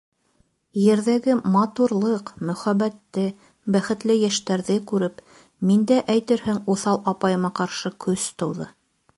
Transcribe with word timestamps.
Ерҙәге 0.83 1.35
матурлыҡ, 1.55 2.31
мөхәббәтте, 2.49 3.27
бәхетле 3.75 4.17
йәштәрҙе 4.23 4.79
күреп, 4.93 5.23
миндә, 5.73 5.99
әйтерһең, 6.15 6.61
уҫал 6.77 7.03
апайыма 7.15 7.57
ҡаршы 7.61 7.97
көс 8.09 8.29
тыуҙы. 8.43 8.69